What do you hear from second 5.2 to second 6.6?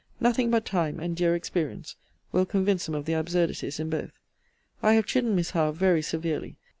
Miss Howe very severely.